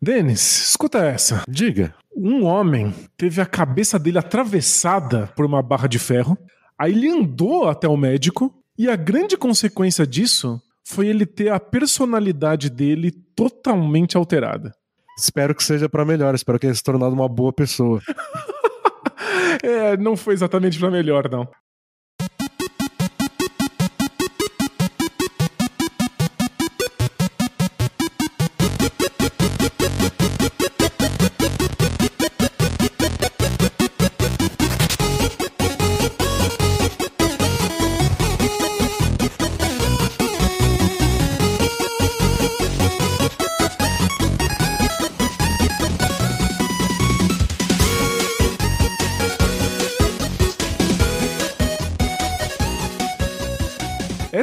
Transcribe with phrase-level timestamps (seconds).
[0.00, 1.42] Denis, escuta essa.
[1.48, 1.94] Diga.
[2.16, 6.36] Um homem teve a cabeça dele atravessada por uma barra de ferro.
[6.78, 8.54] Aí ele andou até o médico.
[8.76, 14.72] E a grande consequência disso foi ele ter a personalidade dele totalmente alterada.
[15.18, 18.00] Espero que seja para melhor, espero que ele se tornado uma boa pessoa.
[19.62, 21.48] é, não foi exatamente para melhor, não.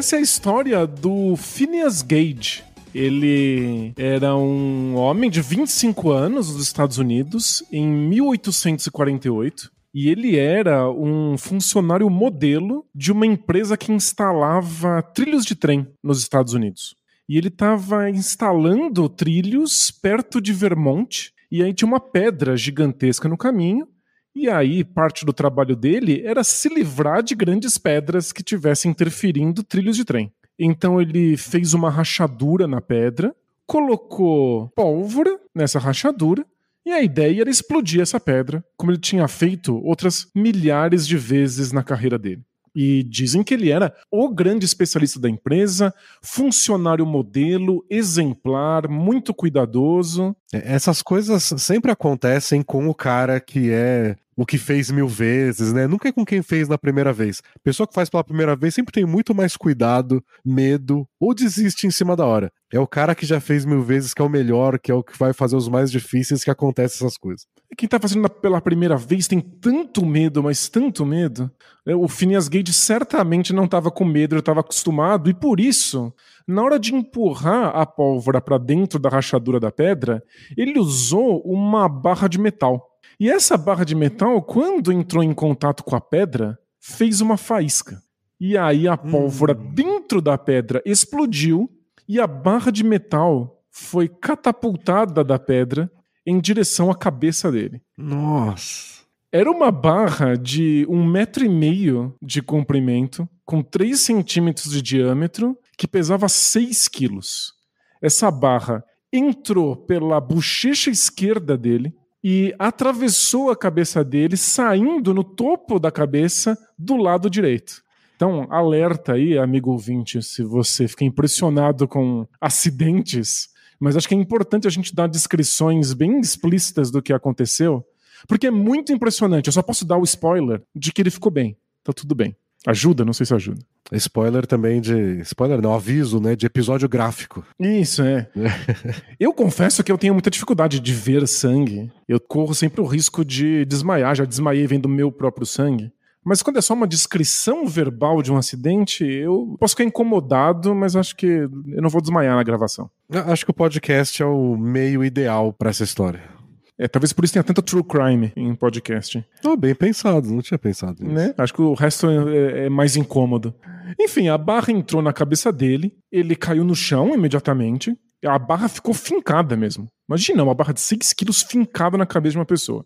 [0.06, 2.64] Essa é a história do Phineas Gage.
[2.94, 10.88] Ele era um homem de 25 anos dos Estados Unidos em 1848 e ele era
[10.92, 16.96] um funcionário modelo de uma empresa que instalava trilhos de trem nos Estados Unidos.
[17.28, 23.36] E ele estava instalando trilhos perto de Vermont e aí tinha uma pedra gigantesca no
[23.36, 23.88] caminho
[24.36, 29.64] e aí, parte do trabalho dele era se livrar de grandes pedras que tivessem interferindo
[29.64, 30.30] trilhos de trem.
[30.60, 33.34] Então ele fez uma rachadura na pedra,
[33.66, 36.46] colocou pólvora nessa rachadura,
[36.86, 41.72] e a ideia era explodir essa pedra, como ele tinha feito outras milhares de vezes
[41.72, 42.44] na carreira dele.
[42.76, 50.36] E dizem que ele era o grande especialista da empresa, funcionário modelo, exemplar, muito cuidadoso.
[50.54, 55.72] É, essas coisas sempre acontecem com o cara que é o que fez mil vezes,
[55.72, 55.88] né?
[55.88, 57.42] Nunca é com quem fez na primeira vez.
[57.64, 61.92] Pessoa que faz pela primeira vez sempre tem muito mais cuidado, medo ou desiste em
[61.92, 62.52] cima da hora.
[62.74, 65.04] É o cara que já fez mil vezes que é o melhor, que é o
[65.04, 67.48] que vai fazer os mais difíceis que acontecem essas coisas.
[67.78, 71.50] Quem tá fazendo pela primeira vez tem tanto medo, mas tanto medo.
[71.86, 76.14] É, o Phineas Gage certamente não estava com medo, ele estava acostumado, e por isso,
[76.48, 80.24] na hora de empurrar a pólvora para dentro da rachadura da pedra,
[80.58, 82.95] ele usou uma barra de metal.
[83.20, 88.02] E essa barra de metal, quando entrou em contato com a pedra, fez uma faísca.
[88.40, 89.74] E aí a pólvora hum.
[89.74, 91.70] dentro da pedra explodiu
[92.08, 95.92] e a barra de metal foi catapultada da pedra
[96.26, 97.82] em direção à cabeça dele.
[97.98, 98.96] Nossa.
[99.32, 105.58] Era uma barra de um metro e meio de comprimento, com 3 centímetros de diâmetro,
[105.78, 107.54] que pesava 6 quilos.
[108.02, 111.94] Essa barra entrou pela bochecha esquerda dele,
[112.28, 117.84] e atravessou a cabeça dele, saindo no topo da cabeça do lado direito.
[118.16, 123.50] Então, alerta aí, amigo ouvinte, se você fica impressionado com acidentes,
[123.80, 127.86] mas acho que é importante a gente dar descrições bem explícitas do que aconteceu,
[128.28, 129.46] porque é muito impressionante.
[129.46, 131.56] Eu só posso dar o spoiler de que ele ficou bem.
[131.84, 132.36] Tá tudo bem.
[132.66, 133.06] Ajuda?
[133.06, 133.62] Não sei se ajuda.
[133.94, 135.20] Spoiler também de.
[135.22, 136.36] Spoiler não, aviso, né?
[136.36, 137.46] De episódio gráfico.
[137.60, 138.28] Isso, é.
[139.20, 141.92] eu confesso que eu tenho muita dificuldade de ver sangue.
[142.08, 144.16] Eu corro sempre o risco de desmaiar.
[144.16, 145.92] Já desmaiei vendo meu próprio sangue.
[146.26, 150.96] Mas quando é só uma descrição verbal de um acidente, eu posso ficar incomodado, mas
[150.96, 152.90] acho que eu não vou desmaiar na gravação.
[153.28, 156.35] Acho que o podcast é o meio ideal para essa história.
[156.78, 159.26] É, talvez por isso tenha tanta true crime em podcast.
[159.46, 161.16] Oh, bem pensado, não tinha pensado nisso.
[161.16, 161.34] Né?
[161.38, 163.56] Acho que o resto é, é, mais incômodo.
[164.00, 168.94] Enfim, a barra entrou na cabeça dele, ele caiu no chão imediatamente, a barra ficou
[168.94, 169.88] fincada mesmo.
[170.10, 172.86] Imagina, uma barra de 6 quilos fincada na cabeça de uma pessoa.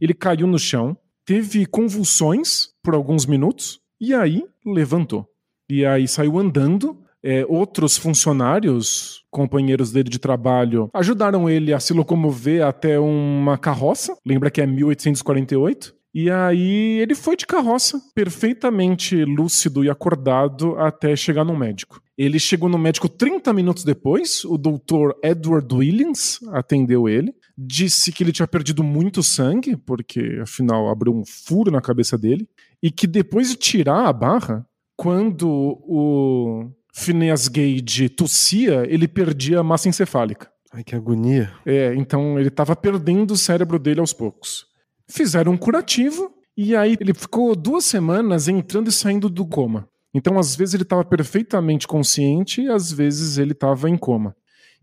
[0.00, 5.26] Ele caiu no chão, teve convulsões por alguns minutos, e aí levantou.
[5.68, 11.92] E aí saiu andando, é, outros funcionários, companheiros dele de trabalho, ajudaram ele a se
[11.92, 14.16] locomover até uma carroça.
[14.24, 15.94] Lembra que é 1848?
[16.12, 22.02] E aí ele foi de carroça, perfeitamente lúcido e acordado até chegar no médico.
[22.18, 28.24] Ele chegou no médico 30 minutos depois, o doutor Edward Williams atendeu ele, disse que
[28.24, 32.48] ele tinha perdido muito sangue, porque afinal abriu um furo na cabeça dele,
[32.82, 34.66] e que depois de tirar a barra,
[34.96, 40.50] quando o Phineas Gage tossia, ele perdia a massa encefálica.
[40.72, 41.52] Ai, que agonia.
[41.66, 44.66] É, então ele estava perdendo o cérebro dele aos poucos.
[45.08, 49.88] Fizeram um curativo e aí ele ficou duas semanas entrando e saindo do coma.
[50.12, 54.34] Então, às vezes, ele estava perfeitamente consciente e às vezes ele estava em coma.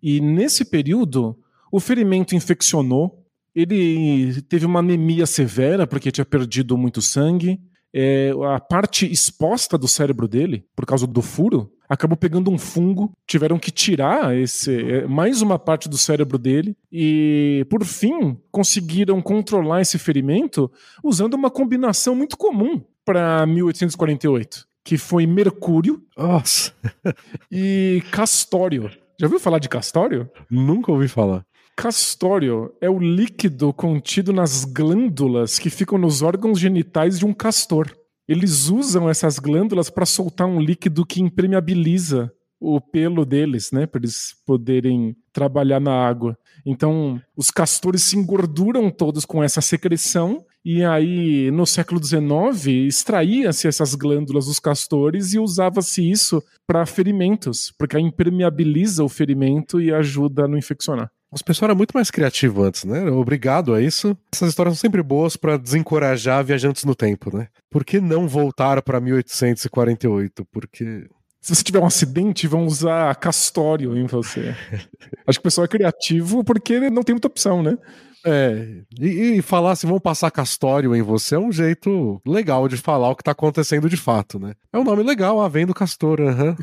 [0.02, 1.38] E nesse período,
[1.72, 7.60] o ferimento infeccionou, ele teve uma anemia severa porque tinha perdido muito sangue,
[7.94, 13.12] é, a parte exposta do cérebro dele, por causa do furo, acabou pegando um fungo,
[13.26, 19.22] tiveram que tirar esse é, mais uma parte do cérebro dele e, por fim, conseguiram
[19.22, 20.72] controlar esse ferimento
[21.04, 26.74] usando uma combinação muito comum para 1848, que foi mercúrio Nossa.
[27.52, 28.90] e castório.
[29.20, 30.30] Já ouviu falar de castório?
[30.50, 31.46] Nunca ouvi falar.
[31.76, 37.96] Castório é o líquido contido nas glândulas que ficam nos órgãos genitais de um castor.
[38.28, 44.00] Eles usam essas glândulas para soltar um líquido que impermeabiliza o pelo deles, né, para
[44.00, 46.38] eles poderem trabalhar na água.
[46.66, 53.68] Então, os castores se engorduram todos com essa secreção e aí no século XIX extraía-se
[53.68, 60.46] essas glândulas dos castores e usava-se isso para ferimentos, porque impermeabiliza o ferimento e ajuda
[60.46, 61.12] a não infeccionar.
[61.32, 63.10] Os pessoal era muito mais criativo antes, né?
[63.12, 64.18] Obrigado a isso.
[64.34, 67.48] Essas histórias são sempre boas para desencorajar viajantes no tempo, né?
[67.70, 70.46] Por que não voltar para 1848?
[70.46, 71.08] Porque
[71.42, 74.56] se você tiver um acidente, vão usar castório em você.
[75.28, 77.78] Acho que o pessoal é criativo porque não tem muita opção, né?
[78.26, 82.76] É, e, e, falar assim, vamos passar castório em você é um jeito legal de
[82.76, 84.54] falar o que tá acontecendo de fato, né?
[84.74, 86.50] É um nome legal, ah, vem do castor, aham.
[86.50, 86.56] Uhum.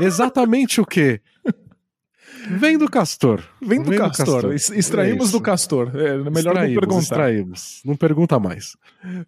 [0.04, 1.20] Exatamente o quê?
[2.50, 3.42] Vem do castor.
[3.60, 4.42] Vem do, Vem castor.
[4.42, 4.76] do castor.
[4.76, 5.92] Extraímos é do castor.
[5.94, 7.00] É melhor extraímos, não perguntar.
[7.00, 7.82] Extraímos.
[7.84, 8.76] Não pergunta mais.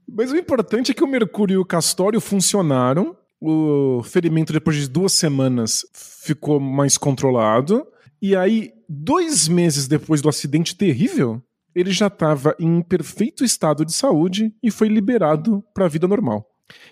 [0.09, 3.17] Mas o importante é que o mercúrio e o castório funcionaram.
[3.41, 7.87] O ferimento, depois de duas semanas, ficou mais controlado.
[8.23, 11.43] E aí, dois meses depois do acidente terrível,
[11.75, 16.47] ele já estava em perfeito estado de saúde e foi liberado para a vida normal.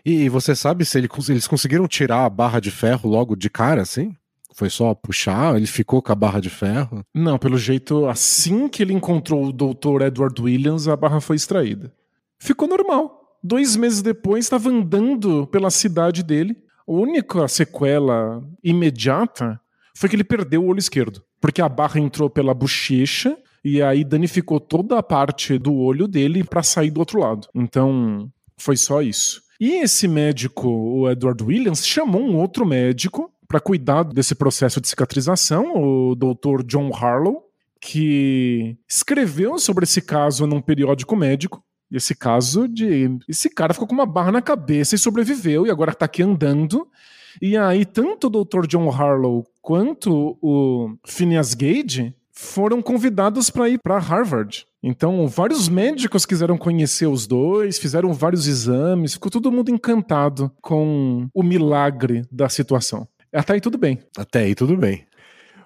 [0.05, 4.15] E você sabe se eles conseguiram tirar a barra de ferro logo de cara, assim?
[4.55, 5.57] Foi só puxar?
[5.57, 7.05] Ele ficou com a barra de ferro?
[7.15, 10.03] Não, pelo jeito, assim que ele encontrou o Dr.
[10.03, 11.93] Edward Williams, a barra foi extraída.
[12.39, 13.39] Ficou normal.
[13.43, 16.57] Dois meses depois, estava andando pela cidade dele.
[16.87, 19.61] A única sequela imediata
[19.97, 21.23] foi que ele perdeu o olho esquerdo.
[21.41, 26.45] Porque a barra entrou pela bochecha e aí danificou toda a parte do olho dele
[26.45, 27.49] para sair do outro lado.
[27.55, 29.43] Então, foi só isso.
[29.61, 34.89] E esse médico, o Edward Williams, chamou um outro médico para cuidar desse processo de
[34.89, 36.65] cicatrização, o Dr.
[36.65, 37.45] John Harlow,
[37.79, 41.63] que escreveu sobre esse caso num periódico médico.
[41.91, 43.19] Esse caso de.
[43.29, 46.89] Esse cara ficou com uma barra na cabeça e sobreviveu, e agora tá aqui andando.
[47.43, 48.67] E aí, tanto o Dr.
[48.67, 54.67] John Harlow quanto o Phineas Gage foram convidados para ir para Harvard.
[54.83, 61.29] Então, vários médicos quiseram conhecer os dois, fizeram vários exames, ficou todo mundo encantado com
[61.33, 63.07] o milagre da situação.
[63.33, 63.99] Até aí tudo bem.
[64.17, 65.07] Até aí tudo bem.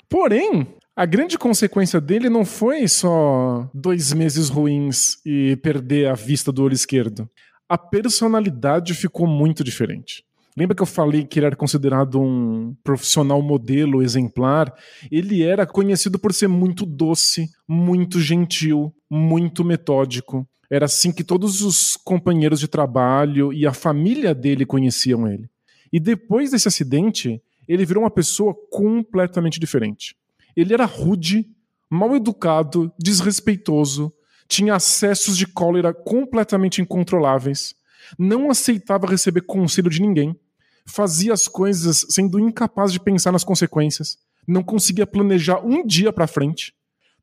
[0.09, 6.53] Porém, a grande consequência dele não foi só dois meses ruins e perder a vista
[6.53, 7.29] do olho esquerdo.
[7.69, 10.25] A personalidade ficou muito diferente.
[10.57, 14.73] Lembra que eu falei que ele era considerado um profissional modelo exemplar?
[15.11, 20.49] Ele era conhecido por ser muito doce, muito gentil, muito metódico.
[20.71, 25.47] Era assim que todos os companheiros de trabalho e a família dele conheciam ele.
[25.93, 30.17] E depois desse acidente, ele virou uma pessoa completamente diferente.
[30.57, 31.47] Ele era rude,
[31.91, 34.13] mal educado, desrespeitoso,
[34.49, 37.75] tinha acessos de cólera completamente incontroláveis,
[38.19, 40.39] não aceitava receber conselho de ninguém,
[40.87, 46.29] fazia as coisas sendo incapaz de pensar nas consequências, não conseguia planejar um dia para
[46.29, 46.73] frente,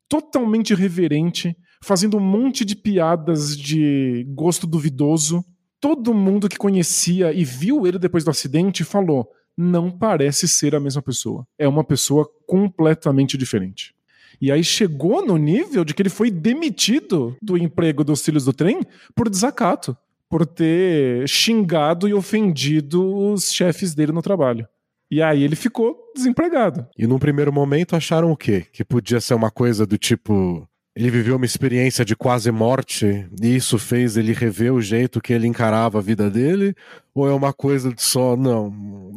[0.08, 5.44] totalmente irreverente, fazendo um monte de piadas de gosto duvidoso.
[5.80, 10.80] Todo mundo que conhecia e viu ele depois do acidente falou: não parece ser a
[10.80, 11.46] mesma pessoa.
[11.58, 13.94] É uma pessoa completamente diferente.
[14.40, 18.52] E aí chegou no nível de que ele foi demitido do emprego dos filhos do
[18.52, 18.80] trem
[19.14, 19.96] por desacato,
[20.28, 24.66] por ter xingado e ofendido os chefes dele no trabalho.
[25.10, 26.86] E aí ele ficou desempregado.
[26.98, 28.66] E num primeiro momento acharam o quê?
[28.72, 33.56] Que podia ser uma coisa do tipo ele viveu uma experiência de quase morte e
[33.56, 36.74] isso fez ele rever o jeito que ele encarava a vida dele?
[37.12, 38.72] Ou é uma coisa de só, não,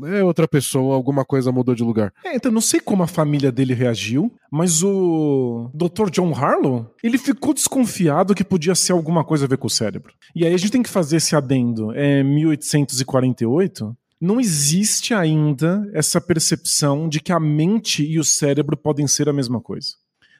[0.05, 2.11] é outra pessoa, alguma coisa mudou de lugar?
[2.23, 6.09] É, então não sei como a família dele reagiu, mas o Dr.
[6.11, 10.13] John Harlow, ele ficou desconfiado que podia ser alguma coisa a ver com o cérebro.
[10.35, 11.91] E aí a gente tem que fazer esse adendo.
[11.93, 19.07] É 1848, não existe ainda essa percepção de que a mente e o cérebro podem
[19.07, 19.89] ser a mesma coisa.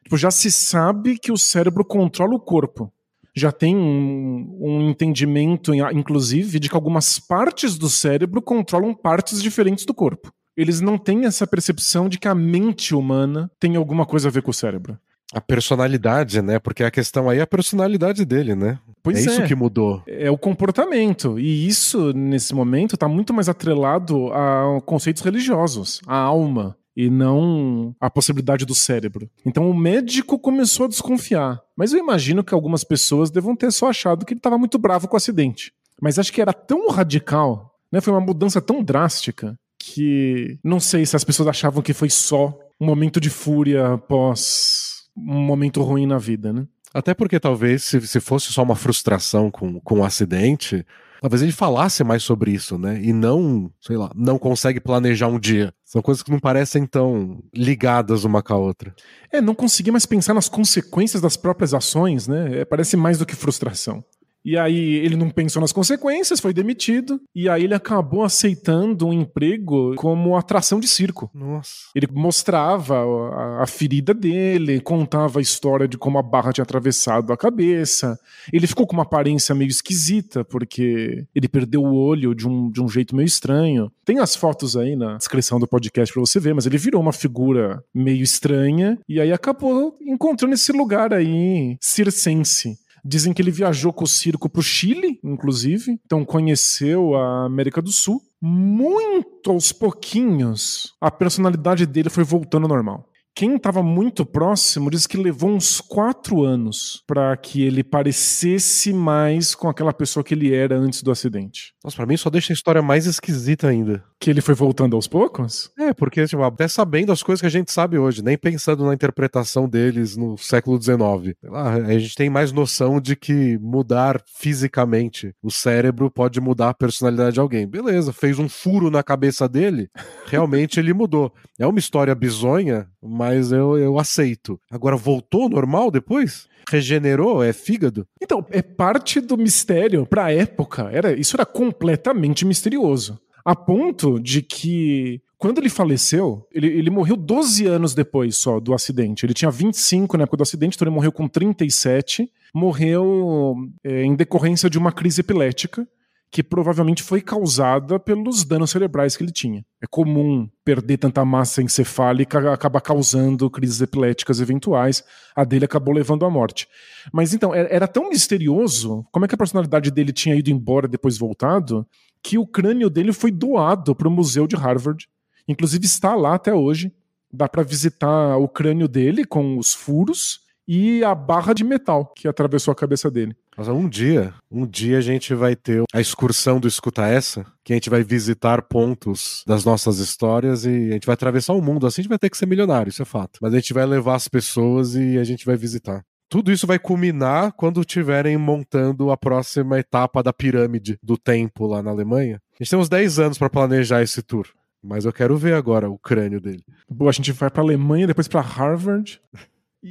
[0.07, 2.89] Tipo, já se sabe que o cérebro controla o corpo.
[3.35, 9.83] Já tem um, um entendimento, inclusive, de que algumas partes do cérebro controlam partes diferentes
[9.83, 10.31] do corpo.
[10.55, 14.41] Eles não têm essa percepção de que a mente humana tem alguma coisa a ver
[14.41, 14.97] com o cérebro.
[15.33, 16.57] A personalidade, né?
[16.57, 18.79] Porque a questão aí é a personalidade dele, né?
[19.03, 20.01] Pois é, é isso que mudou.
[20.07, 21.37] É o comportamento.
[21.37, 27.95] E isso, nesse momento, está muito mais atrelado a conceitos religiosos, a alma e não
[28.01, 29.29] a possibilidade do cérebro.
[29.45, 31.61] Então o médico começou a desconfiar.
[31.77, 35.07] Mas eu imagino que algumas pessoas devam ter só achado que ele estava muito bravo
[35.07, 35.71] com o acidente.
[36.01, 38.01] Mas acho que era tão radical, né?
[38.01, 42.57] Foi uma mudança tão drástica que não sei se as pessoas achavam que foi só
[42.81, 46.65] um momento de fúria após um momento ruim na vida, né?
[46.91, 50.83] Até porque talvez se, se fosse só uma frustração com, com o um acidente,
[51.21, 53.01] talvez ele falasse mais sobre isso, né?
[53.01, 55.73] E não, sei lá, não consegue planejar um dia.
[55.85, 58.93] São coisas que não parecem tão ligadas uma com a outra.
[59.31, 62.59] É, não conseguir mais pensar nas consequências das próprias ações, né?
[62.59, 64.03] É, parece mais do que frustração.
[64.47, 67.19] E aí ele não pensou nas consequências, foi demitido.
[67.35, 71.29] E aí ele acabou aceitando um emprego como atração de circo.
[71.33, 71.89] Nossa.
[71.93, 77.33] Ele mostrava a, a ferida dele, contava a história de como a barra tinha atravessado
[77.33, 78.17] a cabeça.
[78.53, 82.81] Ele ficou com uma aparência meio esquisita, porque ele perdeu o olho de um, de
[82.81, 83.91] um jeito meio estranho.
[84.05, 87.11] Tem as fotos aí na descrição do podcast pra você ver, mas ele virou uma
[87.11, 88.97] figura meio estranha.
[89.09, 94.49] E aí acabou encontrando esse lugar aí circense Dizem que ele viajou com o circo
[94.49, 98.21] para o Chile, inclusive, então conheceu a América do Sul.
[98.41, 103.09] Muito aos pouquinhos, a personalidade dele foi voltando ao normal.
[103.37, 109.53] Quem estava muito próximo diz que levou uns quatro anos para que ele parecesse mais
[109.53, 111.71] com aquela pessoa que ele era antes do acidente.
[111.83, 114.03] Nossa, pra mim só deixa a história mais esquisita ainda.
[114.19, 115.69] Que ele foi voltando aos poucos?
[115.77, 118.95] É, porque, tipo, até sabendo as coisas que a gente sabe hoje, nem pensando na
[118.95, 121.35] interpretação deles no século XIX.
[121.43, 126.73] Lá, a gente tem mais noção de que mudar fisicamente o cérebro pode mudar a
[126.73, 127.67] personalidade de alguém.
[127.67, 129.91] Beleza, fez um furo na cabeça dele,
[130.25, 131.31] realmente ele mudou.
[131.59, 134.59] É uma história bizonha, mas eu, eu aceito.
[134.71, 136.47] Agora, voltou normal depois?
[136.69, 137.43] regenerou?
[137.43, 138.05] É fígado?
[138.21, 140.89] Então, é parte do mistério pra época.
[140.91, 143.19] Era, isso era completamente misterioso.
[143.45, 148.73] A ponto de que quando ele faleceu, ele, ele morreu 12 anos depois só do
[148.73, 149.25] acidente.
[149.25, 152.29] Ele tinha 25 na época do acidente, então ele morreu com 37.
[152.53, 155.87] Morreu é, em decorrência de uma crise epilética
[156.29, 159.65] que provavelmente foi causada pelos danos cerebrais que ele tinha.
[159.81, 165.03] É comum perder tanta massa encefálica acabar causando crises epiléticas eventuais.
[165.35, 166.67] A dele acabou levando à morte.
[167.13, 171.17] Mas então, era tão misterioso como é que a personalidade dele tinha ido embora depois
[171.17, 171.87] voltado,
[172.21, 175.07] que o crânio dele foi doado para o museu de Harvard.
[175.47, 176.91] Inclusive está lá até hoje.
[177.31, 182.27] Dá para visitar o crânio dele com os furos e a barra de metal que
[182.27, 183.35] atravessou a cabeça dele.
[183.57, 187.73] Mas um dia, um dia a gente vai ter a excursão do Escuta Essa, que
[187.73, 191.87] a gente vai visitar pontos das nossas histórias e a gente vai atravessar o mundo.
[191.87, 193.39] Assim a gente vai ter que ser milionário, isso é fato.
[193.41, 196.03] Mas a gente vai levar as pessoas e a gente vai visitar.
[196.29, 201.81] Tudo isso vai culminar quando estiverem montando a próxima etapa da pirâmide do tempo lá
[201.81, 202.41] na Alemanha.
[202.53, 204.45] A gente tem uns 10 anos para planejar esse tour.
[204.83, 206.63] Mas eu quero ver agora o crânio dele.
[206.89, 209.21] Boa, a gente vai para Alemanha, depois para Harvard.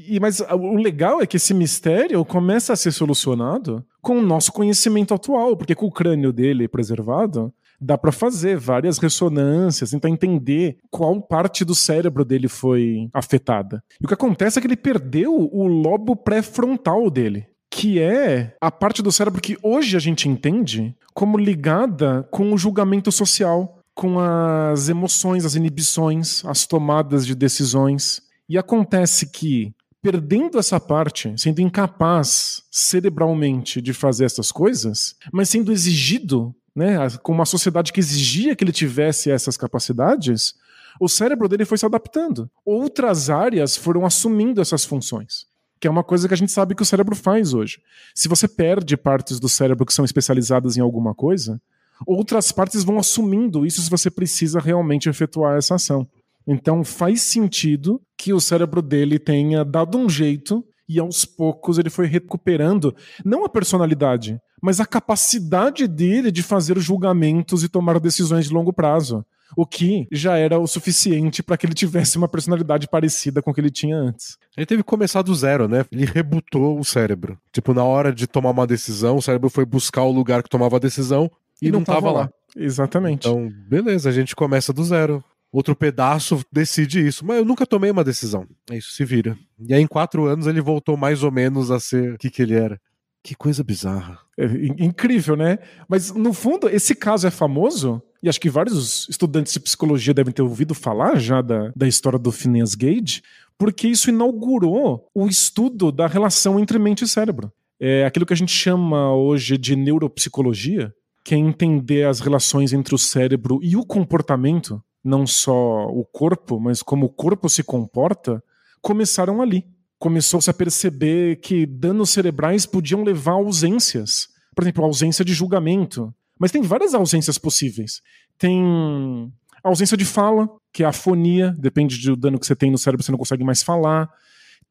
[0.08, 4.52] E, mas o legal é que esse mistério começa a ser solucionado com o nosso
[4.52, 7.50] conhecimento atual, porque com o crânio dele preservado,
[7.80, 13.82] dá para fazer várias ressonâncias, tentar entender qual parte do cérebro dele foi afetada.
[14.00, 18.70] E o que acontece é que ele perdeu o lobo pré-frontal dele, que é a
[18.70, 24.18] parte do cérebro que hoje a gente entende como ligada com o julgamento social, com
[24.18, 28.20] as emoções, as inibições, as tomadas de decisões.
[28.48, 29.74] E acontece que,
[30.06, 37.32] perdendo essa parte, sendo incapaz cerebralmente de fazer essas coisas, mas sendo exigido, né, com
[37.32, 40.54] uma sociedade que exigia que ele tivesse essas capacidades,
[41.00, 42.48] o cérebro dele foi se adaptando.
[42.64, 45.46] Outras áreas foram assumindo essas funções
[45.78, 47.82] que é uma coisa que a gente sabe que o cérebro faz hoje.
[48.14, 51.60] Se você perde partes do cérebro que são especializadas em alguma coisa,
[52.06, 56.08] outras partes vão assumindo isso se você precisa realmente efetuar essa ação.
[56.46, 61.90] Então faz sentido que o cérebro dele tenha dado um jeito e aos poucos ele
[61.90, 68.46] foi recuperando não a personalidade, mas a capacidade dele de fazer julgamentos e tomar decisões
[68.46, 69.24] de longo prazo.
[69.56, 73.54] O que já era o suficiente para que ele tivesse uma personalidade parecida com o
[73.54, 74.36] que ele tinha antes.
[74.56, 75.84] Ele teve que começar do zero, né?
[75.90, 77.38] Ele rebutou o cérebro.
[77.52, 80.76] Tipo, na hora de tomar uma decisão, o cérebro foi buscar o lugar que tomava
[80.76, 81.30] a decisão
[81.62, 82.20] e, e não, estava lá.
[82.22, 82.30] lá.
[82.56, 83.28] Exatamente.
[83.28, 85.22] Então, beleza, a gente começa do zero
[85.56, 87.24] outro pedaço decide isso.
[87.24, 88.46] Mas eu nunca tomei uma decisão.
[88.70, 89.36] É isso, se vira.
[89.58, 92.42] E aí, em quatro anos, ele voltou mais ou menos a ser o que, que
[92.42, 92.80] ele era.
[93.22, 94.18] Que coisa bizarra.
[94.38, 94.44] É,
[94.78, 95.58] incrível, né?
[95.88, 100.32] Mas, no fundo, esse caso é famoso, e acho que vários estudantes de psicologia devem
[100.32, 103.22] ter ouvido falar já da, da história do Phineas Gage,
[103.58, 107.50] porque isso inaugurou o estudo da relação entre mente e cérebro.
[107.80, 110.92] É aquilo que a gente chama hoje de neuropsicologia,
[111.24, 116.58] que é entender as relações entre o cérebro e o comportamento, não só o corpo,
[116.58, 118.42] mas como o corpo se comporta,
[118.82, 119.64] começaram ali.
[119.98, 124.28] Começou-se a perceber que danos cerebrais podiam levar a ausências.
[124.54, 126.12] Por exemplo, a ausência de julgamento.
[126.38, 128.02] Mas tem várias ausências possíveis.
[128.36, 129.32] Tem
[129.62, 132.76] a ausência de fala, que é a afonia, depende do dano que você tem no
[132.76, 134.10] cérebro, você não consegue mais falar.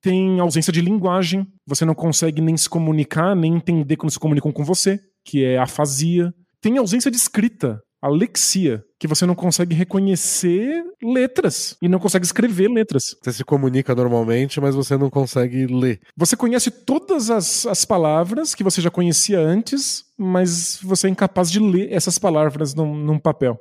[0.01, 4.51] Tem ausência de linguagem, você não consegue nem se comunicar, nem entender quando se comunicam
[4.51, 6.33] com você, que é afasia.
[6.61, 12.69] Tem ausência de escrita, alexia, que você não consegue reconhecer letras e não consegue escrever
[12.69, 13.15] letras.
[13.21, 15.99] Você se comunica normalmente, mas você não consegue ler.
[16.15, 21.51] Você conhece todas as, as palavras que você já conhecia antes, mas você é incapaz
[21.51, 23.59] de ler essas palavras num, num papel.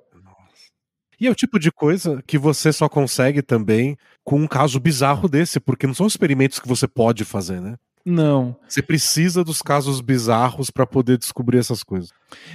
[1.20, 5.28] E é o tipo de coisa que você só consegue também com um caso bizarro
[5.28, 7.76] desse, porque não são experimentos que você pode fazer, né?
[8.04, 8.56] Não.
[8.68, 12.10] Você precisa dos casos bizarros para poder descobrir essas coisas.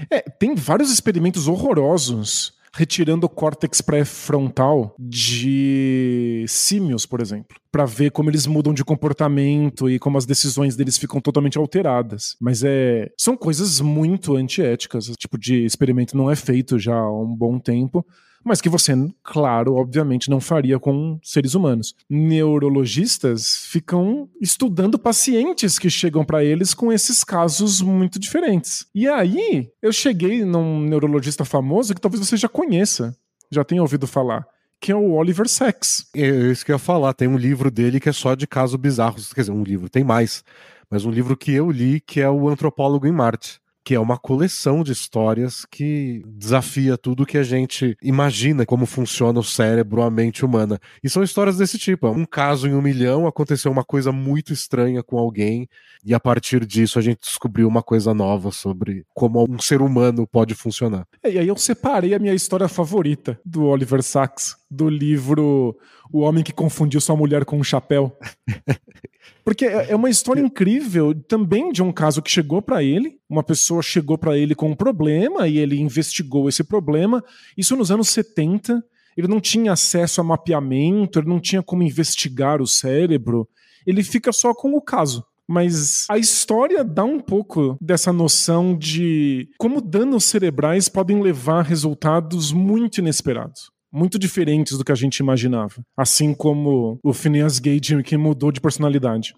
[0.10, 8.12] É, tem vários experimentos horrorosos retirando o córtex pré-frontal de símios, por exemplo, para ver
[8.12, 12.36] como eles mudam de comportamento e como as decisões deles ficam totalmente alteradas.
[12.40, 15.06] Mas é, são coisas muito antiéticas.
[15.06, 18.06] Esse tipo de experimento não é feito já há um bom tempo
[18.44, 18.94] mas que você,
[19.24, 21.96] claro, obviamente não faria com seres humanos.
[22.10, 28.86] Neurologistas ficam estudando pacientes que chegam para eles com esses casos muito diferentes.
[28.94, 33.16] E aí, eu cheguei num neurologista famoso que talvez você já conheça,
[33.52, 34.46] já tenha ouvido falar
[34.82, 36.08] que é o Oliver Sacks.
[36.16, 37.14] É isso que eu ia falar.
[37.14, 39.34] Tem um livro dele que é só de casos bizarros.
[39.34, 40.42] Quer dizer, um livro, tem mais.
[40.90, 44.20] Mas um livro que eu li que é o Antropólogo em Marte que é uma
[44.20, 50.12] coleção de histórias que desafia tudo que a gente imagina como funciona o cérebro, a
[50.12, 50.80] mente humana.
[51.04, 52.08] E são histórias desse tipo.
[52.08, 55.68] Um caso em um milhão aconteceu uma coisa muito estranha com alguém,
[56.06, 60.28] e a partir disso a gente descobriu uma coisa nova sobre como um ser humano
[60.28, 61.08] pode funcionar.
[61.24, 65.76] É, e aí eu separei a minha história favorita do Oliver Sacks, do livro
[66.12, 68.18] O Homem que Confundiu Sua Mulher com um Chapéu.
[69.44, 73.44] Porque é, é uma história incrível também de um caso que chegou para ele, uma
[73.44, 77.24] pessoa chegou para ele com um problema e ele investigou esse problema.
[77.58, 78.84] Isso nos anos 70,
[79.18, 83.48] ele não tinha acesso a mapeamento, ele não tinha como investigar o cérebro,
[83.86, 85.26] ele fica só com o caso.
[85.48, 91.64] Mas a história dá um pouco dessa noção de como danos cerebrais podem levar a
[91.64, 95.82] resultados muito inesperados muito diferentes do que a gente imaginava.
[95.98, 99.34] Assim como o Phineas Gage que mudou de personalidade.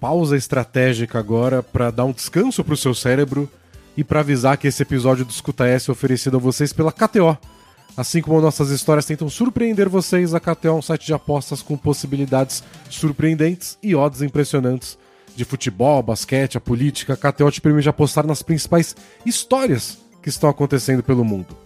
[0.00, 3.50] Pausa estratégica agora para dar um descanso para o seu cérebro
[3.96, 7.36] e para avisar que esse episódio do Escuta S é oferecido a vocês pela KTO
[7.98, 11.76] Assim como nossas histórias tentam surpreender vocês, a KTO é um site de apostas com
[11.76, 14.96] possibilidades surpreendentes e odds impressionantes
[15.34, 17.14] de futebol, basquete, a política.
[17.14, 18.94] A KTO te permite apostar nas principais
[19.26, 21.56] histórias que estão acontecendo pelo mundo.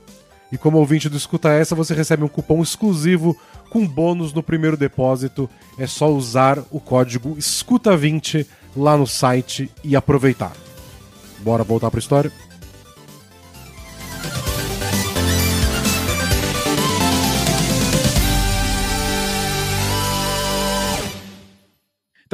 [0.50, 3.36] E como ouvinte do Escuta Essa, você recebe um cupom exclusivo
[3.68, 5.50] com bônus no primeiro depósito.
[5.78, 10.52] É só usar o código ESCUTA20 lá no site e aproveitar.
[11.40, 12.32] Bora voltar para a história?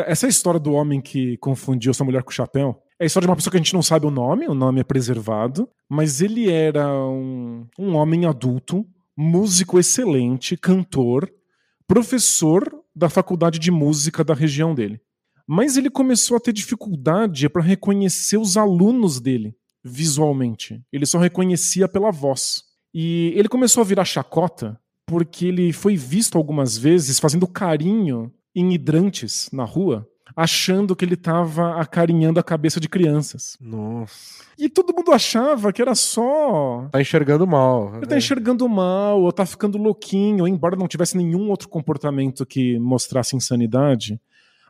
[0.07, 3.31] Essa história do homem que confundiu sua mulher com o chapéu é a história de
[3.31, 6.51] uma pessoa que a gente não sabe o nome, o nome é preservado, mas ele
[6.51, 11.31] era um, um homem adulto, músico excelente, cantor,
[11.87, 15.01] professor da faculdade de música da região dele.
[15.47, 20.83] Mas ele começou a ter dificuldade para reconhecer os alunos dele visualmente.
[20.93, 22.65] Ele só reconhecia pela voz.
[22.93, 28.73] E ele começou a virar chacota porque ele foi visto algumas vezes fazendo carinho em
[28.73, 33.57] hidrantes na rua, achando que ele estava acarinhando a cabeça de crianças.
[33.61, 34.45] Nossa.
[34.59, 36.89] E todo mundo achava que era só.
[36.91, 37.95] Tá enxergando mal.
[37.97, 38.19] Ele tá né?
[38.19, 44.21] enxergando mal, ou tá ficando louquinho, embora não tivesse nenhum outro comportamento que mostrasse insanidade.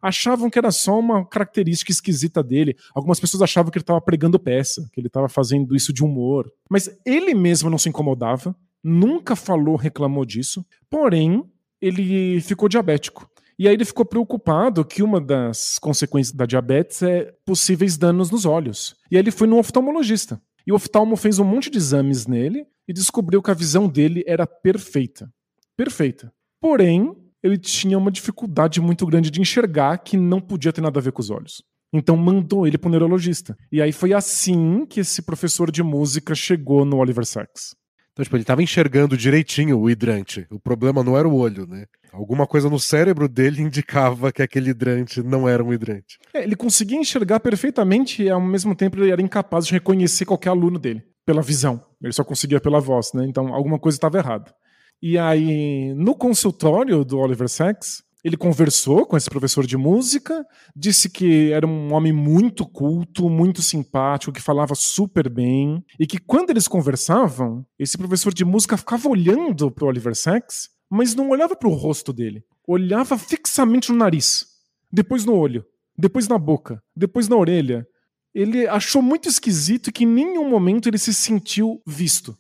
[0.01, 2.77] Achavam que era só uma característica esquisita dele.
[2.95, 6.51] Algumas pessoas achavam que ele estava pregando peça, que ele estava fazendo isso de humor.
[6.71, 10.65] Mas ele mesmo não se incomodava, nunca falou, reclamou disso.
[10.89, 11.43] Porém,
[11.81, 13.29] ele ficou diabético.
[13.59, 18.45] E aí ele ficou preocupado que uma das consequências da diabetes é possíveis danos nos
[18.45, 18.95] olhos.
[19.11, 20.41] E aí ele foi no oftalmologista.
[20.65, 24.23] E o oftalmo fez um monte de exames nele e descobriu que a visão dele
[24.27, 25.29] era perfeita.
[25.77, 26.33] Perfeita.
[26.61, 31.03] Porém, ele tinha uma dificuldade muito grande de enxergar que não podia ter nada a
[31.03, 31.63] ver com os olhos.
[31.93, 33.57] Então mandou ele pro neurologista.
[33.73, 37.75] E aí foi assim que esse professor de música chegou no Oliver Sacks.
[38.19, 40.45] Então, tipo, ele tava enxergando direitinho o hidrante.
[40.51, 41.87] O problema não era o olho, né?
[42.13, 46.19] Alguma coisa no cérebro dele indicava que aquele hidrante não era um hidrante.
[46.35, 50.49] É, ele conseguia enxergar perfeitamente e ao mesmo tempo ele era incapaz de reconhecer qualquer
[50.49, 51.81] aluno dele pela visão.
[52.03, 53.25] Ele só conseguia pela voz, né?
[53.25, 54.53] Então alguma coisa estava errada.
[55.01, 61.09] E aí, no consultório do Oliver Sacks, ele conversou com esse professor de música, disse
[61.09, 66.51] que era um homem muito culto, muito simpático, que falava super bem, e que quando
[66.51, 71.69] eles conversavam, esse professor de música ficava olhando para Oliver Sacks, mas não olhava para
[71.69, 74.47] o rosto dele, olhava fixamente no nariz,
[74.91, 75.65] depois no olho,
[75.97, 77.87] depois na boca, depois na orelha.
[78.35, 82.37] Ele achou muito esquisito que em nenhum momento ele se sentiu visto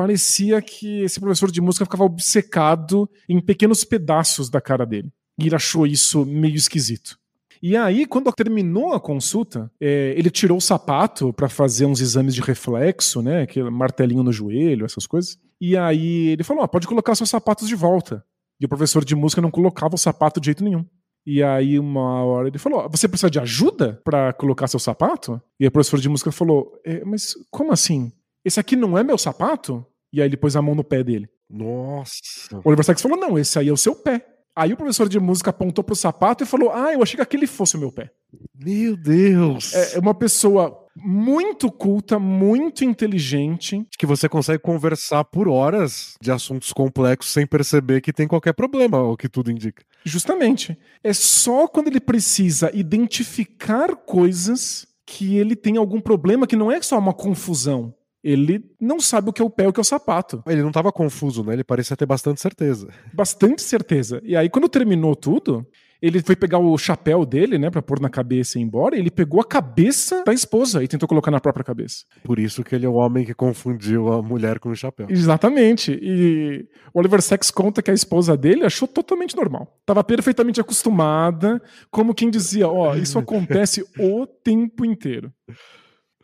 [0.00, 5.12] parecia que esse professor de música ficava obcecado em pequenos pedaços da cara dele.
[5.40, 7.18] E achou isso meio esquisito.
[7.62, 12.34] E aí, quando terminou a consulta, é, ele tirou o sapato para fazer uns exames
[12.34, 13.42] de reflexo, né?
[13.42, 15.38] Aquele martelinho no joelho, essas coisas.
[15.60, 18.24] E aí ele falou: ah, pode colocar seus sapatos de volta.
[18.58, 20.84] E o professor de música não colocava o sapato de jeito nenhum.
[21.26, 25.40] E aí, uma hora ele falou: Você precisa de ajuda para colocar seu sapato?
[25.58, 28.10] E o professor de música falou: é, Mas como assim?
[28.42, 29.84] Esse aqui não é meu sapato?
[30.12, 31.28] E aí ele pôs a mão no pé dele.
[31.48, 32.56] Nossa.
[32.64, 34.26] O Oliver Sacks falou: Não, esse aí é o seu pé.
[34.54, 37.46] Aí o professor de música apontou pro sapato e falou: Ah, eu achei que aquele
[37.46, 38.10] fosse o meu pé.
[38.54, 39.74] Meu Deus!
[39.74, 43.84] É uma pessoa muito culta, muito inteligente.
[43.98, 49.00] Que você consegue conversar por horas de assuntos complexos sem perceber que tem qualquer problema,
[49.02, 49.84] o que tudo indica.
[50.04, 50.78] Justamente.
[51.02, 56.80] É só quando ele precisa identificar coisas que ele tem algum problema que não é
[56.82, 59.82] só uma confusão ele não sabe o que é o pé e o que é
[59.82, 60.42] o sapato.
[60.46, 61.54] Ele não estava confuso, né?
[61.54, 62.88] Ele parecia ter bastante certeza.
[63.12, 64.20] Bastante certeza.
[64.24, 65.66] E aí, quando terminou tudo,
[66.02, 68.98] ele foi pegar o chapéu dele, né, pra pôr na cabeça e ir embora, e
[68.98, 72.04] ele pegou a cabeça da esposa e tentou colocar na própria cabeça.
[72.24, 75.06] Por isso que ele é o homem que confundiu a mulher com o chapéu.
[75.10, 75.98] Exatamente.
[76.00, 79.78] E o Oliver Sacks conta que a esposa dele achou totalmente normal.
[79.84, 85.30] Tava perfeitamente acostumada, como quem dizia, ó, oh, isso acontece o tempo inteiro.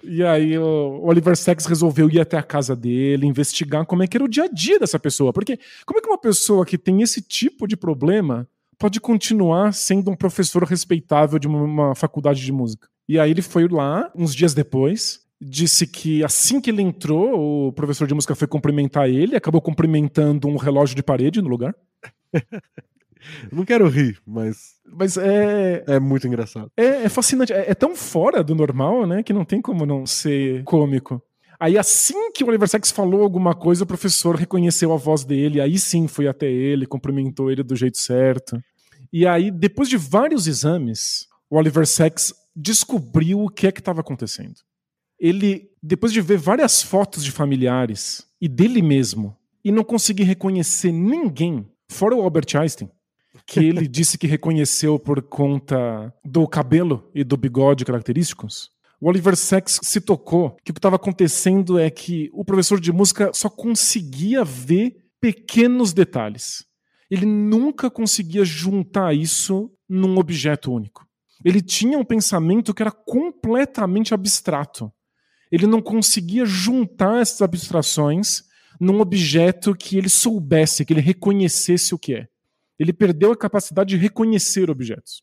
[0.08, 4.16] E aí o Oliver Sacks resolveu ir até a casa dele, investigar como é que
[4.16, 5.32] era o dia a dia dessa pessoa.
[5.32, 10.10] Porque como é que uma pessoa que tem esse tipo de problema pode continuar sendo
[10.10, 12.88] um professor respeitável de uma faculdade de música?
[13.08, 17.72] E aí ele foi lá, uns dias depois, disse que assim que ele entrou, o
[17.72, 21.74] professor de música foi cumprimentar ele, acabou cumprimentando um relógio de parede no lugar.
[23.52, 24.76] Não quero rir, mas.
[24.84, 25.84] Mas é.
[25.86, 26.70] É muito engraçado.
[26.76, 27.52] É, é fascinante.
[27.52, 29.22] É, é, tão fora do normal, né?
[29.22, 31.22] Que não tem como não ser cômico.
[31.58, 35.60] Aí, assim que o Oliver Sacks falou alguma coisa, o professor reconheceu a voz dele.
[35.60, 38.60] Aí sim foi até ele, cumprimentou ele do jeito certo.
[39.12, 44.00] E aí, depois de vários exames, o Oliver Sacks descobriu o que é que estava
[44.00, 44.56] acontecendo.
[45.18, 49.34] Ele, depois de ver várias fotos de familiares e dele mesmo,
[49.64, 52.90] e não conseguir reconhecer ninguém, fora o Albert Einstein,
[53.44, 58.70] que ele disse que reconheceu por conta do cabelo e do bigode característicos.
[59.00, 62.92] O Oliver Sacks se tocou que o que estava acontecendo é que o professor de
[62.92, 66.64] música só conseguia ver pequenos detalhes.
[67.10, 71.06] Ele nunca conseguia juntar isso num objeto único.
[71.44, 74.90] Ele tinha um pensamento que era completamente abstrato.
[75.52, 78.44] Ele não conseguia juntar essas abstrações
[78.80, 82.28] num objeto que ele soubesse, que ele reconhecesse o que é.
[82.78, 85.22] Ele perdeu a capacidade de reconhecer objetos.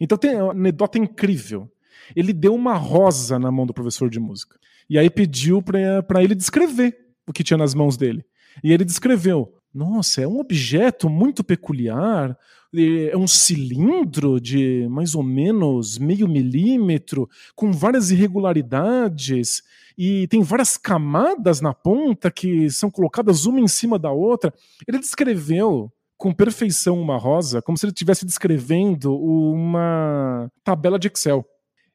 [0.00, 1.70] Então tem uma anedota incrível.
[2.14, 4.58] Ele deu uma rosa na mão do professor de música.
[4.88, 8.24] E aí pediu para ele descrever o que tinha nas mãos dele.
[8.62, 12.36] E ele descreveu: Nossa, é um objeto muito peculiar.
[12.74, 19.62] É um cilindro de mais ou menos meio milímetro, com várias irregularidades,
[19.96, 24.54] e tem várias camadas na ponta que são colocadas uma em cima da outra.
[24.88, 31.44] Ele descreveu com perfeição uma rosa, como se ele estivesse descrevendo uma tabela de Excel.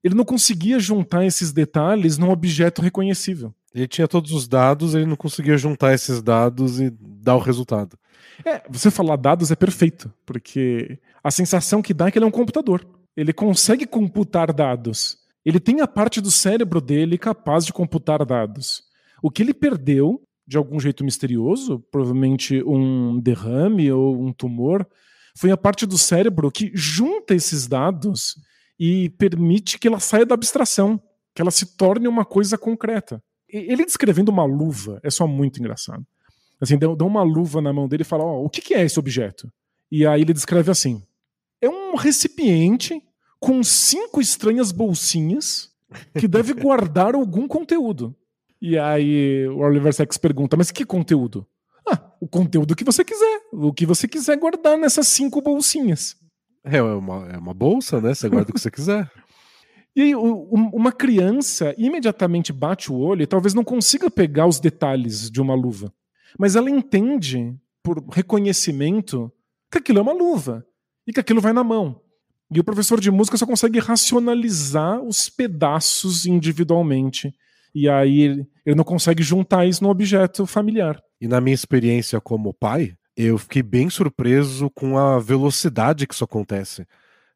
[0.04, 3.56] Ele não conseguia juntar esses detalhes num objeto reconhecível.
[3.74, 7.98] Ele tinha todos os dados, ele não conseguia juntar esses dados e dar o resultado.
[8.44, 12.28] É, você falar dados é perfeito, porque a sensação que dá é que ele é
[12.28, 12.86] um computador.
[13.16, 15.20] Ele consegue computar dados.
[15.46, 18.84] Ele tem a parte do cérebro dele capaz de computar dados.
[19.24, 24.88] O que ele perdeu de algum jeito misterioso, provavelmente um derrame ou um tumor,
[25.36, 28.36] foi a parte do cérebro que junta esses dados
[28.80, 31.02] e permite que ela saia da abstração,
[31.36, 33.22] que ela se torne uma coisa concreta.
[33.50, 36.06] Ele descrevendo uma luva é só muito engraçado.
[36.60, 39.52] Assim, dá uma luva na mão dele e fala: oh, o que é esse objeto?
[39.92, 41.04] E aí ele descreve assim:
[41.62, 43.02] é um recipiente
[43.40, 45.70] com cinco estranhas bolsinhas
[46.18, 48.16] que deve guardar algum conteúdo.
[48.62, 51.46] E aí o Oliver Sacks pergunta: Mas que conteúdo?
[51.90, 53.42] Ah, o conteúdo que você quiser.
[53.52, 56.16] O que você quiser guardar nessas cinco bolsinhas.
[56.64, 58.14] É uma, é uma bolsa, né?
[58.14, 59.10] Você guarda o que você quiser.
[59.96, 65.32] E aí, uma criança imediatamente bate o olho e talvez não consiga pegar os detalhes
[65.32, 65.92] de uma luva.
[66.38, 69.32] Mas ela entende, por reconhecimento,
[69.72, 70.64] que aquilo é uma luva
[71.08, 72.00] e que aquilo vai na mão.
[72.52, 77.34] E o professor de música só consegue racionalizar os pedaços individualmente.
[77.78, 81.00] E aí ele não consegue juntar isso no objeto familiar.
[81.22, 86.24] E na minha experiência como pai, eu fiquei bem surpreso com a velocidade que isso
[86.24, 86.88] acontece.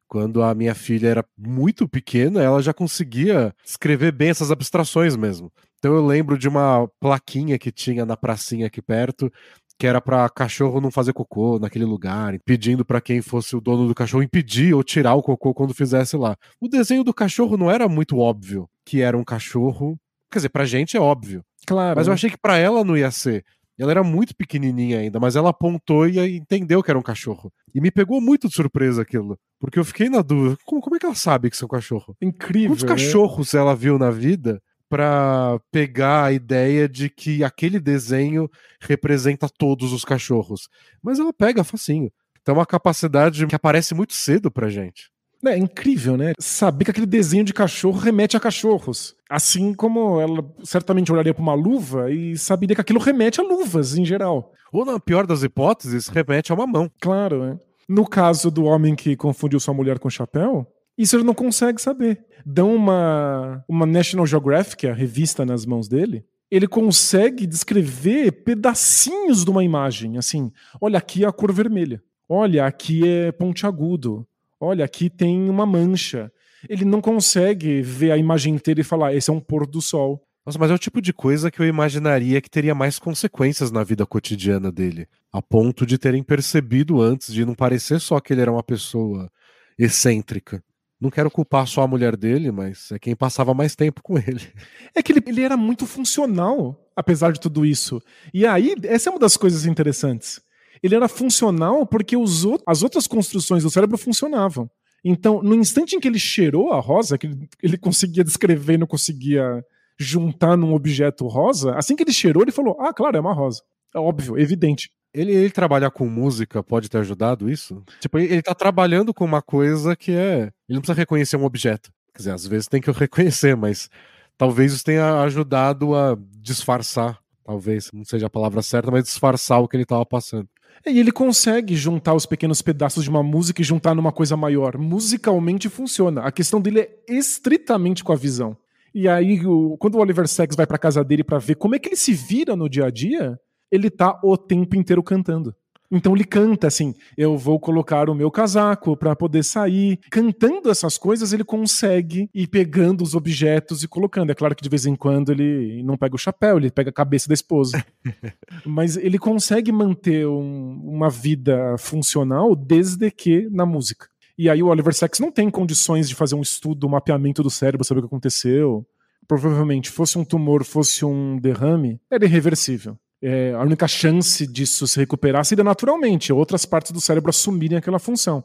[0.07, 5.51] Quando a minha filha era muito pequena, ela já conseguia escrever bem essas abstrações mesmo.
[5.77, 9.31] Então eu lembro de uma plaquinha que tinha na pracinha aqui perto,
[9.77, 13.87] que era para cachorro não fazer cocô naquele lugar, pedindo para quem fosse o dono
[13.87, 16.35] do cachorro impedir ou tirar o cocô quando fizesse lá.
[16.59, 19.97] O desenho do cachorro não era muito óbvio que era um cachorro.
[20.31, 21.43] Quer dizer, pra gente é óbvio.
[21.67, 21.97] Claro.
[21.97, 23.43] Mas eu achei que para ela não ia ser.
[23.77, 27.51] Ela era muito pequenininha ainda, mas ela apontou e entendeu que era um cachorro.
[27.73, 29.37] E me pegou muito de surpresa aquilo.
[29.59, 31.69] Porque eu fiquei na dúvida: como, como é que ela sabe que isso é um
[31.69, 32.15] cachorro?
[32.21, 32.69] Incrível.
[32.69, 32.89] Quantos né?
[32.89, 38.49] cachorros ela viu na vida para pegar a ideia de que aquele desenho
[38.81, 40.67] representa todos os cachorros.
[41.01, 42.11] Mas ela pega facinho.
[42.41, 45.09] Então é uma capacidade que aparece muito cedo pra gente.
[45.45, 46.33] É incrível, né?
[46.39, 49.15] Saber que aquele desenho de cachorro remete a cachorros.
[49.29, 53.97] Assim como ela certamente olharia para uma luva e saberia que aquilo remete a luvas
[53.97, 54.53] em geral.
[54.71, 56.89] Ou, na pior das hipóteses, remete a uma mão.
[56.99, 57.59] Claro, né?
[57.89, 60.65] No caso do homem que confundiu sua mulher com chapéu,
[60.97, 62.23] isso ele não consegue saber.
[62.45, 69.49] Dão uma, uma National Geographic, a revista nas mãos dele, ele consegue descrever pedacinhos de
[69.49, 70.17] uma imagem.
[70.17, 72.03] Assim, olha, aqui é a cor vermelha.
[72.27, 74.25] Olha, aqui é pontiagudo.
[74.61, 76.31] Olha, aqui tem uma mancha.
[76.69, 80.21] Ele não consegue ver a imagem inteira e falar, esse é um pôr do sol.
[80.45, 83.83] Nossa, mas é o tipo de coisa que eu imaginaria que teria mais consequências na
[83.83, 85.07] vida cotidiana dele.
[85.33, 89.31] A ponto de terem percebido antes, de não parecer só que ele era uma pessoa
[89.79, 90.63] excêntrica.
[90.99, 94.47] Não quero culpar só a mulher dele, mas é quem passava mais tempo com ele.
[94.93, 97.99] É que ele, ele era muito funcional, apesar de tudo isso.
[98.31, 100.39] E aí, essa é uma das coisas interessantes.
[100.81, 104.69] Ele era funcional porque os, as outras construções do cérebro funcionavam.
[105.03, 108.77] Então, no instante em que ele cheirou a rosa, que ele, ele conseguia descrever e
[108.77, 109.63] não conseguia
[109.97, 113.61] juntar num objeto rosa, assim que ele cheirou, ele falou: Ah, claro, é uma rosa.
[113.93, 114.89] É óbvio, evidente.
[115.13, 117.83] Ele, ele trabalhar com música pode ter ajudado isso?
[117.99, 120.43] Tipo, ele, ele tá trabalhando com uma coisa que é.
[120.67, 121.91] Ele não precisa reconhecer um objeto.
[122.13, 123.89] Quer dizer, às vezes tem que reconhecer, mas
[124.37, 127.19] talvez isso tenha ajudado a disfarçar.
[127.43, 130.47] Talvez, não seja a palavra certa, mas disfarçar o que ele estava passando.
[130.85, 134.77] E ele consegue juntar os pequenos pedaços de uma música e juntar numa coisa maior.
[134.77, 136.21] Musicalmente funciona.
[136.21, 138.57] A questão dele é estritamente com a visão.
[138.93, 139.39] E aí,
[139.79, 142.13] quando o Oliver Sacks vai para casa dele para ver como é que ele se
[142.13, 143.39] vira no dia a dia,
[143.71, 145.55] ele tá o tempo inteiro cantando.
[145.91, 149.99] Então ele canta assim: eu vou colocar o meu casaco para poder sair.
[150.09, 154.31] Cantando essas coisas, ele consegue ir pegando os objetos e colocando.
[154.31, 156.93] É claro que de vez em quando ele não pega o chapéu, ele pega a
[156.93, 157.85] cabeça da esposa.
[158.65, 164.07] Mas ele consegue manter um, uma vida funcional desde que na música.
[164.37, 167.49] E aí o Oliver Sacks não tem condições de fazer um estudo, um mapeamento do
[167.49, 168.87] cérebro, saber o que aconteceu.
[169.27, 174.99] Provavelmente fosse um tumor, fosse um derrame, era irreversível é, a única chance disso se
[174.99, 178.43] recuperar seria naturalmente, outras partes do cérebro assumirem aquela função.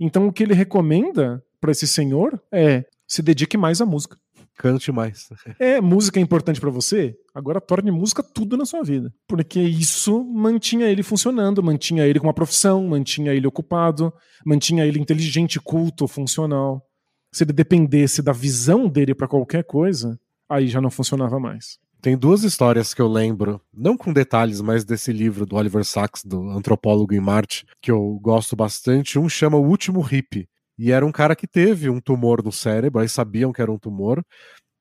[0.00, 4.18] Então, o que ele recomenda para esse senhor é se dedique mais à música.
[4.58, 5.28] Cante mais.
[5.58, 7.14] É, música é importante para você?
[7.34, 9.12] Agora torne música tudo na sua vida.
[9.28, 14.12] Porque isso mantinha ele funcionando, mantinha ele com uma profissão, mantinha ele ocupado,
[14.44, 16.82] mantinha ele inteligente, culto, funcional.
[17.30, 21.78] Se ele dependesse da visão dele para qualquer coisa, aí já não funcionava mais.
[22.00, 26.22] Tem duas histórias que eu lembro, não com detalhes, mas desse livro do Oliver Sacks,
[26.24, 29.18] do Antropólogo em Marte, que eu gosto bastante.
[29.18, 30.48] Um chama O Último Hippie.
[30.78, 33.78] E era um cara que teve um tumor no cérebro, aí sabiam que era um
[33.78, 34.22] tumor,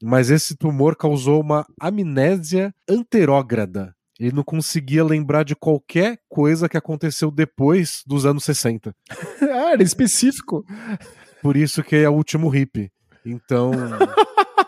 [0.03, 3.95] mas esse tumor causou uma amnésia anterógrada.
[4.19, 8.93] Ele não conseguia lembrar de qualquer coisa que aconteceu depois dos anos 60.
[9.41, 10.65] ah, era específico.
[11.41, 12.91] Por isso que é o último hippie.
[13.25, 13.71] Então.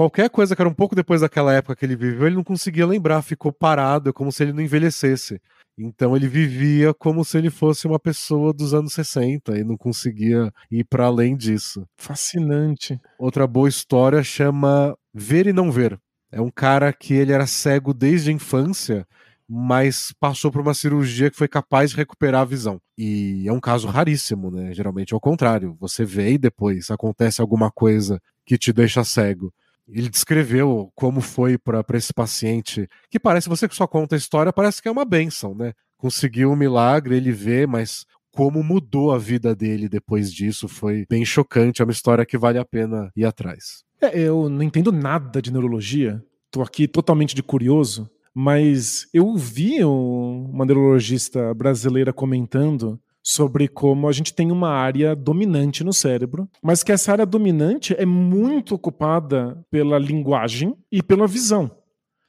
[0.00, 2.86] qualquer coisa que era um pouco depois daquela época que ele viveu, ele não conseguia
[2.86, 5.38] lembrar, ficou parado, como se ele não envelhecesse.
[5.76, 10.50] Então ele vivia como se ele fosse uma pessoa dos anos 60 e não conseguia
[10.70, 11.86] ir para além disso.
[11.98, 12.98] Fascinante.
[13.18, 16.00] Outra boa história chama Ver e Não Ver.
[16.32, 19.06] É um cara que ele era cego desde a infância
[19.52, 22.80] mas passou por uma cirurgia que foi capaz de recuperar a visão.
[22.96, 24.72] E é um caso raríssimo, né?
[24.72, 25.76] Geralmente é o contrário.
[25.80, 29.52] Você vê e depois acontece alguma coisa que te deixa cego.
[29.92, 34.52] Ele descreveu como foi para esse paciente, que parece, você que só conta a história,
[34.52, 35.72] parece que é uma benção, né?
[35.96, 41.24] Conseguiu um milagre, ele vê, mas como mudou a vida dele depois disso foi bem
[41.24, 41.82] chocante.
[41.82, 43.82] É uma história que vale a pena ir atrás.
[44.00, 49.84] É, eu não entendo nada de neurologia, tô aqui totalmente de curioso, mas eu vi
[49.84, 56.82] uma neurologista brasileira comentando sobre como a gente tem uma área dominante no cérebro, mas
[56.82, 61.70] que essa área dominante é muito ocupada pela linguagem e pela visão.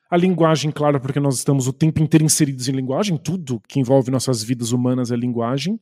[0.10, 4.12] A linguagem, claro, porque nós estamos o tempo inteiro inseridos em linguagem, tudo que envolve
[4.12, 5.80] nossas vidas humanas é linguagem.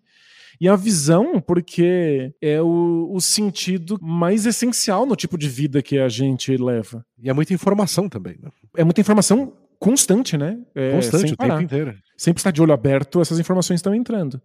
[0.61, 5.97] E a visão, porque é o, o, sentido mais essencial no tipo de vida que
[5.97, 7.05] a gente leva.
[7.17, 8.49] E é muita informação também, né?
[8.75, 10.59] É muita informação constante, né?
[10.75, 11.95] É, constante, o tempo inteiro.
[12.17, 14.41] Sempre está de olho aberto, essas informações estão entrando.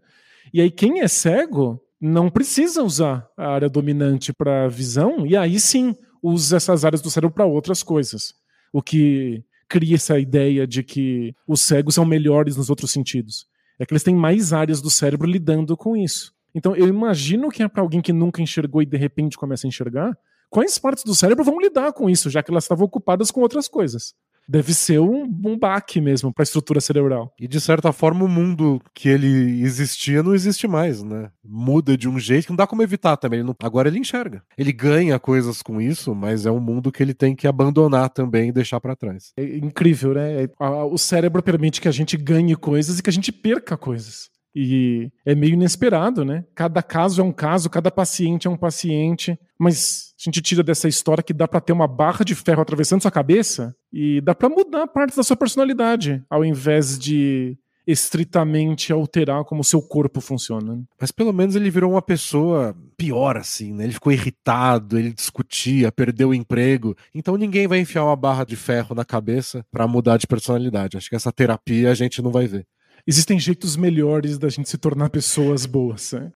[0.53, 5.59] E aí, quem é cego não precisa usar a área dominante para visão, e aí
[5.59, 8.35] sim usa essas áreas do cérebro para outras coisas.
[8.73, 13.47] O que cria essa ideia de que os cegos são melhores nos outros sentidos.
[13.79, 16.33] É que eles têm mais áreas do cérebro lidando com isso.
[16.55, 19.69] Então, eu imagino que é para alguém que nunca enxergou e de repente começa a
[19.69, 20.17] enxergar,
[20.49, 23.67] quais partes do cérebro vão lidar com isso, já que elas estavam ocupadas com outras
[23.67, 24.15] coisas?
[24.49, 27.33] Deve ser um, um baque mesmo para a estrutura cerebral.
[27.41, 31.31] E de certa forma, o mundo que ele existia não existe mais, né?
[31.45, 33.41] Muda de um jeito que não dá como evitar também.
[33.41, 33.57] Ele não...
[33.63, 34.43] Agora ele enxerga.
[34.57, 38.49] Ele ganha coisas com isso, mas é um mundo que ele tem que abandonar também
[38.49, 39.33] e deixar para trás.
[39.37, 40.49] É incrível, né?
[40.91, 44.34] O cérebro permite que a gente ganhe coisas e que a gente perca coisas.
[44.55, 46.45] E é meio inesperado, né?
[46.55, 49.39] Cada caso é um caso, cada paciente é um paciente.
[49.59, 53.03] Mas a gente tira dessa história que dá para ter uma barra de ferro atravessando
[53.03, 59.45] sua cabeça e dá para mudar parte da sua personalidade, ao invés de estritamente alterar
[59.45, 60.83] como seu corpo funciona.
[60.99, 63.85] Mas pelo menos ele virou uma pessoa pior assim, né?
[63.85, 66.97] Ele ficou irritado, ele discutia, perdeu o emprego.
[67.15, 70.97] Então ninguém vai enfiar uma barra de ferro na cabeça para mudar de personalidade.
[70.97, 72.67] Acho que essa terapia a gente não vai ver
[73.07, 76.13] existem jeitos melhores da gente se tornar pessoas boas.
[76.13, 76.33] Né?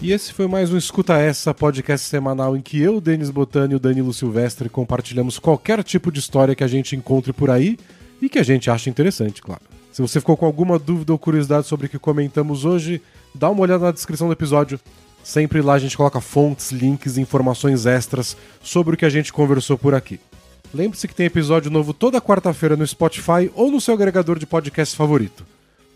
[0.00, 3.76] E esse foi mais um Escuta Essa, podcast semanal em que eu, Denis Botani e
[3.76, 7.76] o Danilo Silvestre compartilhamos qualquer tipo de história que a gente encontre por aí
[8.22, 9.77] e que a gente acha interessante, claro.
[9.92, 13.02] Se você ficou com alguma dúvida ou curiosidade sobre o que comentamos hoje,
[13.34, 14.78] dá uma olhada na descrição do episódio.
[15.24, 19.32] Sempre lá a gente coloca fontes, links e informações extras sobre o que a gente
[19.32, 20.20] conversou por aqui.
[20.72, 24.94] Lembre-se que tem episódio novo toda quarta-feira no Spotify ou no seu agregador de podcast
[24.94, 25.44] favorito.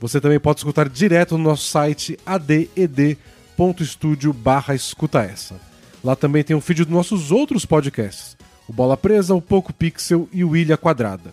[0.00, 5.61] Você também pode escutar direto no nosso site aded.studio barra escuta essa.
[6.02, 10.28] Lá também tem um feed dos nossos outros podcasts, o Bola Presa, o Poco Pixel
[10.33, 11.33] e o Ilha Quadrada.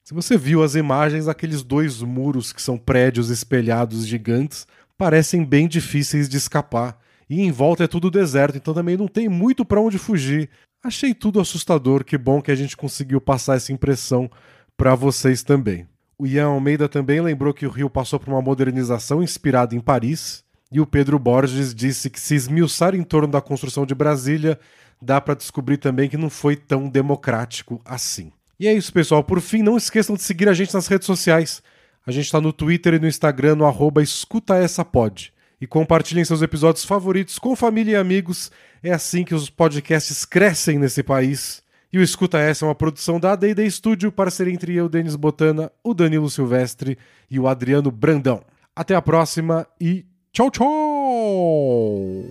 [0.04, 4.66] Se você viu as imagens, aqueles dois muros que são prédios espelhados gigantes
[4.98, 6.98] parecem bem difíceis de escapar.
[7.30, 10.50] E em volta é tudo deserto, então também não tem muito para onde fugir.
[10.84, 14.30] Achei tudo assustador, que bom que a gente conseguiu passar essa impressão
[14.76, 15.86] para vocês também.
[16.18, 20.44] O Ian Almeida também lembrou que o Rio passou por uma modernização inspirada em Paris.
[20.72, 24.58] E o Pedro Borges disse que se esmiuçar em torno da construção de Brasília,
[25.00, 28.32] dá para descobrir também que não foi tão democrático assim.
[28.58, 29.22] E é isso, pessoal.
[29.22, 31.62] Por fim, não esqueçam de seguir a gente nas redes sociais.
[32.06, 35.32] A gente está no Twitter e no Instagram no arroba escuta essa pod.
[35.60, 38.50] e compartilhem seus episódios favoritos com família e amigos.
[38.82, 41.62] É assim que os podcasts crescem nesse país.
[41.92, 45.70] E o Escuta Essa é uma produção da AD&D Studio, parceria entre eu, Denis Botana,
[45.84, 46.96] o Danilo Silvestre
[47.30, 48.42] e o Adriano Brandão.
[48.74, 52.24] Até a próxima e tchau, tchau!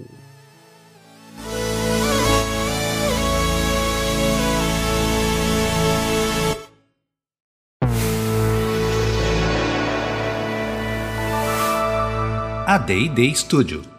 [12.68, 13.91] A D&D Studio.